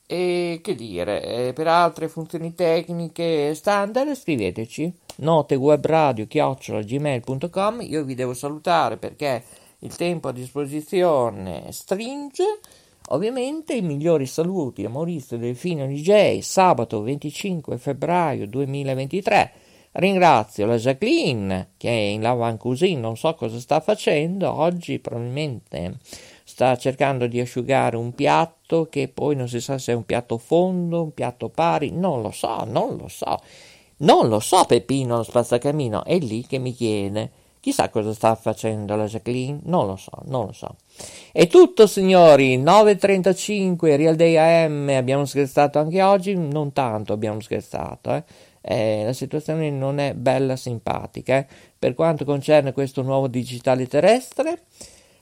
e 0.06 0.60
che 0.62 0.74
dire, 0.74 1.22
eh, 1.22 1.52
per 1.54 1.66
altre 1.66 2.08
funzioni 2.08 2.54
tecniche 2.54 3.54
standard 3.54 4.14
scriveteci 4.14 4.92
notewebradio.gmail.com 5.16 7.80
Io 7.82 8.04
vi 8.04 8.14
devo 8.14 8.34
salutare 8.34 8.98
perché 8.98 9.42
il 9.78 9.96
tempo 9.96 10.28
a 10.28 10.32
disposizione 10.32 11.72
stringe. 11.72 12.60
Ovviamente 13.08 13.74
i 13.74 13.82
migliori 13.82 14.24
saluti 14.24 14.82
a 14.82 14.88
Maurizio 14.88 15.36
Delfino 15.36 15.86
DJ 15.86 16.38
sabato 16.38 17.02
25 17.02 17.76
febbraio 17.76 18.46
2023. 18.46 19.52
Ringrazio 19.92 20.64
la 20.64 20.76
Jacqueline 20.76 21.72
che 21.76 21.90
è 21.90 21.92
in 21.92 22.22
Lavancusine, 22.22 22.98
non 22.98 23.18
so 23.18 23.34
cosa 23.34 23.60
sta 23.60 23.80
facendo 23.80 24.50
oggi, 24.50 25.00
probabilmente 25.00 25.98
sta 26.44 26.78
cercando 26.78 27.26
di 27.26 27.40
asciugare 27.40 27.96
un 27.96 28.14
piatto 28.14 28.86
che 28.86 29.08
poi 29.08 29.36
non 29.36 29.48
si 29.48 29.60
sa 29.60 29.76
se 29.76 29.92
è 29.92 29.94
un 29.94 30.06
piatto 30.06 30.38
fondo, 30.38 31.02
un 31.02 31.12
piatto 31.12 31.50
pari, 31.50 31.90
non 31.90 32.22
lo 32.22 32.30
so, 32.30 32.64
non 32.64 32.96
lo 32.96 33.08
so. 33.08 33.38
Non 33.96 34.28
lo 34.28 34.40
so, 34.40 34.64
Peppino, 34.64 35.16
lo 35.18 35.22
spazzacamino, 35.22 36.04
è 36.04 36.18
lì 36.18 36.46
che 36.46 36.56
mi 36.56 36.72
chiede. 36.72 37.30
Chissà 37.64 37.88
cosa 37.88 38.12
sta 38.12 38.34
facendo 38.34 38.94
la 38.94 39.06
Jacqueline, 39.06 39.60
non 39.62 39.86
lo 39.86 39.96
so, 39.96 40.10
non 40.26 40.44
lo 40.44 40.52
so. 40.52 40.76
È 41.32 41.46
tutto, 41.46 41.86
signori, 41.86 42.58
9.35, 42.58 43.96
Real 43.96 44.16
Day 44.16 44.36
AM, 44.36 44.90
abbiamo 44.90 45.24
scherzato 45.24 45.78
anche 45.78 46.02
oggi, 46.02 46.34
non 46.34 46.74
tanto 46.74 47.14
abbiamo 47.14 47.40
scherzato, 47.40 48.12
eh. 48.12 48.24
Eh, 48.60 49.04
la 49.06 49.14
situazione 49.14 49.70
non 49.70 49.98
è 49.98 50.12
bella 50.12 50.56
simpatica. 50.56 51.38
Eh. 51.38 51.46
Per 51.78 51.94
quanto 51.94 52.26
concerne 52.26 52.74
questo 52.74 53.00
nuovo 53.00 53.28
digitale 53.28 53.86
terrestre, 53.86 54.64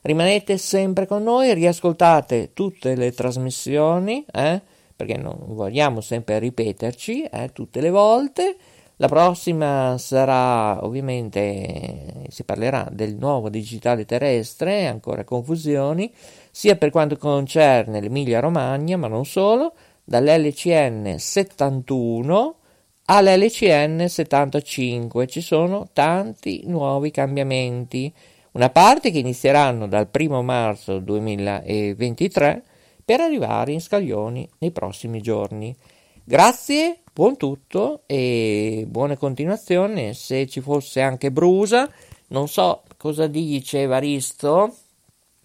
Rimanete 0.00 0.59
sempre 0.59 1.07
con 1.07 1.22
noi, 1.22 1.55
riascoltate 1.55 2.50
tutte 2.55 2.96
le 2.96 3.12
trasmissioni, 3.12 4.26
eh? 4.33 4.61
perché 4.96 5.16
non 5.16 5.37
vogliamo 5.46 6.00
sempre 6.00 6.40
ripeterci 6.40 7.22
eh, 7.22 7.50
tutte 7.52 7.81
le 7.81 7.90
volte. 7.90 8.57
La 8.96 9.09
prossima 9.09 9.96
sarà 9.98 10.85
ovviamente 10.85 12.26
si 12.28 12.44
parlerà 12.44 12.88
del 12.90 13.16
nuovo 13.16 13.48
digitale 13.48 14.05
terrestre, 14.05 14.87
ancora 14.87 15.24
confusioni, 15.24 16.12
sia 16.50 16.76
per 16.76 16.90
quanto 16.90 17.16
concerne 17.16 18.00
l'Emilia 18.00 18.40
Romagna, 18.40 18.96
ma 18.96 19.09
non 19.09 19.24
solo, 19.24 19.74
dall'LCN 20.05 21.16
71 21.18 22.57
all'LCN 23.05 24.07
75 24.09 25.26
ci 25.26 25.40
sono 25.40 25.88
tanti 25.92 26.62
nuovi 26.66 27.11
cambiamenti 27.11 28.12
una 28.52 28.70
parte 28.70 29.11
che 29.11 29.18
inizieranno 29.18 29.88
dal 29.88 30.09
1 30.12 30.42
marzo 30.42 30.98
2023 30.98 32.62
per 33.05 33.20
arrivare 33.20 33.72
in 33.72 33.81
scaglioni 33.81 34.48
nei 34.59 34.70
prossimi 34.70 35.20
giorni. 35.20 35.74
Grazie, 36.22 37.02
buon 37.14 37.37
tutto 37.37 38.05
e 38.07 38.85
buona 38.88 39.16
continuazione. 39.16 40.14
Se 40.14 40.46
ci 40.46 40.61
fosse 40.62 41.03
anche 41.03 41.31
Brusa, 41.31 41.90
non 42.29 42.48
so 42.48 42.85
cosa 42.96 43.27
dice 43.27 43.83
Evaristo. 43.83 44.75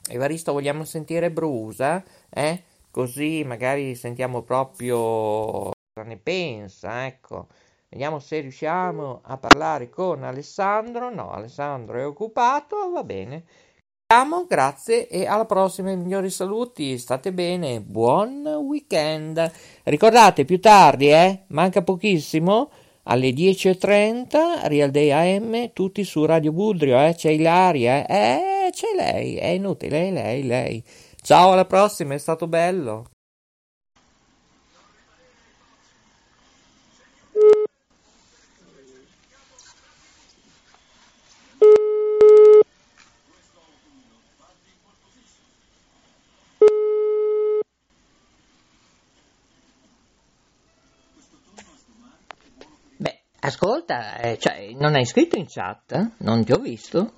Evaristo, 0.08 0.54
vogliamo 0.54 0.86
sentire 0.86 1.30
Brusa? 1.30 2.02
Eh? 2.30 2.64
Così 2.90 3.44
magari 3.44 3.96
sentiamo 3.96 4.44
proprio 4.44 5.72
cosa 5.94 6.08
ne 6.08 6.18
pensa, 6.18 7.06
ecco. 7.06 7.48
Vediamo 7.90 8.20
se 8.20 8.40
riusciamo 8.40 9.22
a 9.24 9.38
parlare 9.38 9.90
con 9.90 10.24
Alessandro. 10.24 11.14
No, 11.14 11.32
Alessandro 11.32 12.00
è 12.00 12.06
occupato, 12.06 12.92
va 12.92 13.04
bene. 13.04 13.44
Grazie 14.48 15.10
e 15.10 15.26
alla 15.26 15.44
prossima. 15.44 15.94
Migliori 15.94 16.30
saluti, 16.30 16.98
state 16.98 17.34
bene, 17.34 17.82
buon 17.82 18.46
weekend. 18.46 19.52
Ricordate 19.84 20.46
più 20.46 20.62
tardi, 20.62 21.10
eh? 21.10 21.44
Manca 21.48 21.82
pochissimo. 21.82 22.72
Alle 23.04 23.32
10.30 23.32 24.68
Real 24.68 24.92
Day 24.92 25.12
AM, 25.12 25.74
tutti 25.74 26.06
su 26.06 26.24
Radio 26.24 26.54
Budrio, 26.54 26.98
eh? 27.06 27.16
C'è 27.16 27.32
Ilaria, 27.32 28.06
eh? 28.06 28.68
eh? 28.68 28.70
C'è 28.72 28.88
lei, 28.96 29.36
è 29.36 29.48
inutile, 29.48 30.10
lei, 30.10 30.44
lei. 30.44 30.82
Ciao, 31.22 31.52
alla 31.52 31.66
prossima, 31.66 32.14
è 32.14 32.18
stato 32.18 32.48
bello. 32.48 33.17
Ascolta, 53.48 54.18
eh, 54.18 54.38
cioè, 54.38 54.74
non 54.74 54.96
hai 54.96 55.06
scritto 55.06 55.38
in 55.38 55.46
chat? 55.48 56.16
Non 56.18 56.44
ti 56.44 56.52
ho 56.52 56.58
visto? 56.58 57.14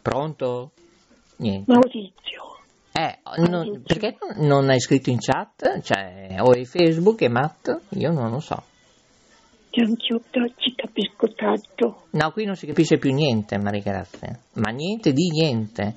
Pronto? 0.00 0.72
Niente. 1.36 1.70
Maurizio. 1.70 2.56
Eh, 2.90 3.18
non, 3.46 3.82
perché 3.82 4.16
non 4.36 4.70
hai 4.70 4.80
scritto 4.80 5.10
in 5.10 5.18
chat? 5.20 5.82
Cioè, 5.82 6.36
o 6.40 6.54
è 6.54 6.64
Facebook, 6.64 7.20
è 7.20 7.28
Matt? 7.28 7.80
Io 7.90 8.12
non 8.12 8.30
lo 8.30 8.40
so. 8.40 8.62
Anch'io 9.72 10.22
ci 10.56 10.74
capisco 10.74 11.28
tanto. 11.34 12.06
No, 12.12 12.32
qui 12.32 12.46
non 12.46 12.56
si 12.56 12.66
capisce 12.66 12.96
più 12.96 13.12
niente, 13.12 13.58
Maria 13.58 13.82
Grazia. 13.82 14.38
Ma 14.54 14.70
niente 14.70 15.12
di 15.12 15.28
niente. 15.30 15.96